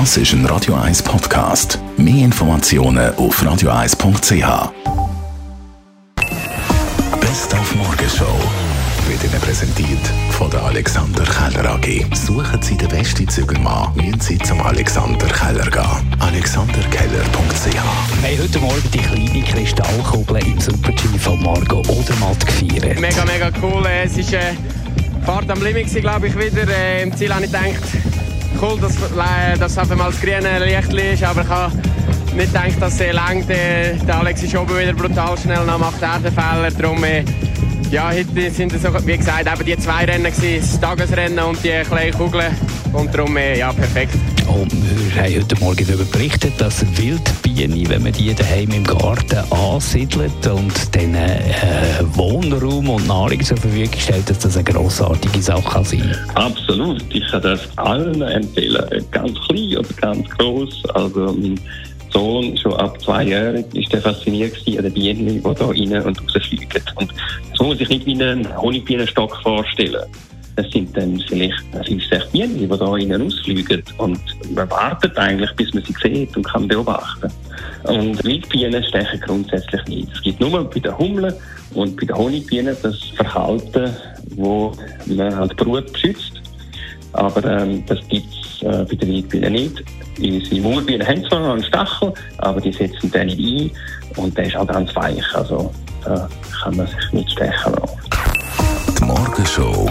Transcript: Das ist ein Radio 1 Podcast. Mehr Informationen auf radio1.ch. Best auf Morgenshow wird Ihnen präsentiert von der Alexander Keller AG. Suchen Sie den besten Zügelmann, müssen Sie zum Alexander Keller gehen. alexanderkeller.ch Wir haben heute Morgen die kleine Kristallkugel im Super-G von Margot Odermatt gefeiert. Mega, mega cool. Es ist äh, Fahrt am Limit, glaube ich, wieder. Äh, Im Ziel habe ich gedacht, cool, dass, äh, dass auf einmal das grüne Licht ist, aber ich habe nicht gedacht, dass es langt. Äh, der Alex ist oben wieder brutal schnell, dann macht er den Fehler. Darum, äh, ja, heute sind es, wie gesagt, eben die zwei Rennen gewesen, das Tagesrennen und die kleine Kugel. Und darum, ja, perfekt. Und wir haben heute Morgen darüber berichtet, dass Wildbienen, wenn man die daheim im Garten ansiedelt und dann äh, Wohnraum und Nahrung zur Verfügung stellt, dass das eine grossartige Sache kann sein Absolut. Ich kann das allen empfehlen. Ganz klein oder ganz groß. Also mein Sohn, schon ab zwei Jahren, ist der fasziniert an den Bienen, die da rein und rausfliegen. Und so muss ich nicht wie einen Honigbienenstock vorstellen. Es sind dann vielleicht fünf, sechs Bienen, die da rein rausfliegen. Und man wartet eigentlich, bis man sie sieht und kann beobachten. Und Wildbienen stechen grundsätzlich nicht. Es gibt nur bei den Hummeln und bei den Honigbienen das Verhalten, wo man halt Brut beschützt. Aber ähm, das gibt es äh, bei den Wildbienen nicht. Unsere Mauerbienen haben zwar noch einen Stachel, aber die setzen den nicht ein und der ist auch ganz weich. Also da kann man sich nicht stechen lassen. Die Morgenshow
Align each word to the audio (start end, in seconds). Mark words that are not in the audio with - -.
Das 0.00 0.16
ist 0.16 0.32
ein 0.32 0.44
Radio 0.46 0.74
1 0.74 1.04
Podcast. 1.04 1.78
Mehr 1.96 2.24
Informationen 2.24 3.14
auf 3.14 3.40
radio1.ch. 3.40 4.72
Best 7.20 7.54
auf 7.54 7.74
Morgenshow 7.76 8.26
wird 9.06 9.22
Ihnen 9.22 9.40
präsentiert 9.40 10.04
von 10.30 10.50
der 10.50 10.64
Alexander 10.64 11.22
Keller 11.22 11.74
AG. 11.74 12.06
Suchen 12.12 12.60
Sie 12.60 12.76
den 12.76 12.88
besten 12.88 13.28
Zügelmann, 13.28 13.94
müssen 13.94 14.20
Sie 14.20 14.38
zum 14.38 14.60
Alexander 14.62 15.28
Keller 15.28 15.70
gehen. 15.70 16.16
alexanderkeller.ch 16.18 17.72
Wir 17.72 17.80
haben 17.80 18.42
heute 18.42 18.58
Morgen 18.58 18.90
die 18.92 18.98
kleine 18.98 19.44
Kristallkugel 19.44 20.44
im 20.44 20.60
Super-G 20.60 21.06
von 21.20 21.40
Margot 21.40 21.88
Odermatt 21.88 22.44
gefeiert. 22.44 22.98
Mega, 22.98 23.24
mega 23.24 23.48
cool. 23.62 23.86
Es 23.86 24.18
ist 24.18 24.32
äh, 24.32 24.54
Fahrt 25.24 25.48
am 25.48 25.62
Limit, 25.62 25.88
glaube 26.00 26.26
ich, 26.26 26.36
wieder. 26.36 26.66
Äh, 26.68 27.04
Im 27.04 27.16
Ziel 27.16 27.32
habe 27.32 27.44
ich 27.44 27.52
gedacht, 27.52 27.80
cool, 28.64 28.78
dass, 28.80 28.96
äh, 28.96 29.58
dass 29.58 29.76
auf 29.78 29.90
einmal 29.90 30.10
das 30.10 30.20
grüne 30.20 30.64
Licht 30.64 30.92
ist, 30.92 31.22
aber 31.22 31.42
ich 31.42 31.48
habe 31.48 31.72
nicht 32.34 32.52
gedacht, 32.52 32.80
dass 32.80 33.00
es 33.00 33.12
langt. 33.12 33.50
Äh, 33.50 33.96
der 33.96 34.18
Alex 34.18 34.42
ist 34.42 34.56
oben 34.56 34.78
wieder 34.78 34.92
brutal 34.92 35.36
schnell, 35.38 35.64
dann 35.66 35.80
macht 35.80 36.00
er 36.00 36.18
den 36.18 36.32
Fehler. 36.32 36.70
Darum, 36.70 37.04
äh, 37.04 37.24
ja, 37.90 38.10
heute 38.10 38.50
sind 38.50 38.72
es, 38.72 38.82
wie 39.06 39.16
gesagt, 39.16 39.46
eben 39.46 39.64
die 39.64 39.76
zwei 39.76 40.04
Rennen 40.04 40.32
gewesen, 40.32 40.60
das 40.60 40.80
Tagesrennen 40.80 41.44
und 41.44 41.62
die 41.62 41.82
kleine 41.86 42.12
Kugel. 42.12 42.50
Und 42.92 43.14
darum, 43.14 43.36
ja, 43.36 43.72
perfekt. 43.72 44.14
Und 44.46 44.72
wir 44.72 45.22
haben 45.22 45.34
heute 45.34 45.56
Morgen 45.56 45.86
darüber 45.86 46.04
berichtet, 46.04 46.52
dass 46.58 46.84
Wildbienen, 46.96 47.88
wenn 47.88 48.02
man 48.02 48.12
die 48.12 48.34
daheim 48.34 48.70
im 48.70 48.84
Garten 48.84 49.38
ansiedelt 49.50 50.46
und 50.46 50.94
dann 50.94 51.14
äh, 51.14 51.38
Wohnraum 52.44 52.90
und 52.90 53.06
Nahrung 53.06 53.40
zur 53.42 53.56
Verfügung 53.56 53.98
stellt, 53.98 54.28
dass 54.28 54.38
das 54.38 54.56
eine 54.56 54.64
grossartige 54.64 55.40
Sache 55.40 55.62
kann 55.62 55.84
sein 55.84 56.16
Absolut. 56.34 57.02
Ich 57.10 57.26
kann 57.28 57.40
das 57.42 57.60
allen 57.76 58.20
empfehlen. 58.20 59.04
Ganz 59.10 59.38
klein 59.48 59.78
oder 59.78 59.88
ganz 60.00 60.28
groß. 60.30 60.84
Also 60.94 61.32
mein 61.32 61.58
Sohn, 62.10 62.56
schon 62.58 62.74
ab 62.74 63.00
zwei 63.00 63.24
Jahren, 63.24 63.64
ist 63.72 63.92
der 63.92 64.02
fasziniert 64.02 64.56
an 64.66 64.84
den 64.84 64.92
Bienen, 64.92 65.26
die 65.26 65.40
da 65.40 65.50
rein 65.50 66.06
und 66.06 66.20
rausfliegen. 66.34 66.82
Und 66.96 67.14
so 67.54 67.64
muss 67.64 67.80
ich 67.80 67.88
nicht 67.88 68.04
wie 68.04 68.12
einen 68.12 68.46
Honigbienenstock 68.60 69.36
vorstellen. 69.42 70.04
Es 70.56 70.70
sind 70.70 70.96
dann 70.96 71.18
vielleicht 71.28 71.60
fünf, 71.86 72.04
sechs 72.08 72.26
Bienen, 72.26 72.58
die 72.58 72.68
da 72.68 72.76
rein 72.76 73.12
rausfliegen. 73.12 73.82
Und 73.98 74.20
man 74.54 74.70
wartet 74.70 75.16
eigentlich, 75.18 75.50
bis 75.56 75.74
man 75.74 75.82
sie 75.84 75.94
sieht 76.02 76.36
und 76.36 76.44
kann 76.44 76.68
beobachten. 76.68 77.30
Und 77.84 78.22
Wildbienen 78.24 78.84
stechen 78.84 79.20
grundsätzlich 79.20 79.84
nicht. 79.86 80.12
Es 80.12 80.22
gibt 80.22 80.40
nur 80.40 80.68
bei 80.70 80.80
den 80.80 80.96
Hummeln 80.96 81.34
und 81.74 81.96
bei 81.96 82.06
den 82.06 82.16
Honigbienen 82.16 82.76
das 82.82 82.98
Verhalten, 83.16 83.90
wo 84.36 84.72
man 85.06 85.36
halt 85.36 85.56
Brut 85.56 85.92
beschützt. 85.92 86.40
Aber 87.12 87.44
ähm, 87.44 87.84
das 87.86 87.98
gibt 88.08 88.26
es 88.32 88.62
äh, 88.62 88.84
bei 88.84 88.94
den 88.94 89.08
Wildbienen 89.08 89.52
nicht. 89.52 89.84
Unsere 90.18 90.60
Mauerbienen 90.60 91.06
haben 91.06 91.24
zwar 91.24 91.40
noch 91.40 91.54
einen 91.54 91.64
Stachel, 91.64 92.12
aber 92.38 92.60
die 92.60 92.72
setzen 92.72 93.10
den 93.10 93.26
nicht 93.26 93.72
ein 94.16 94.22
und 94.22 94.36
der 94.36 94.46
ist 94.46 94.56
auch 94.56 94.66
ganz 94.66 94.94
weich. 94.94 95.34
Also 95.34 95.72
da 96.04 96.28
kann 96.62 96.76
man 96.76 96.86
sich 96.86 97.12
nicht 97.12 97.30
stechen 97.32 97.72
lassen. 97.72 97.98
Die 98.98 99.04
Morgenshow 99.04 99.90